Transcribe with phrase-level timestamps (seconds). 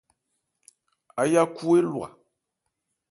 [1.21, 2.07] Áyákhu élwa.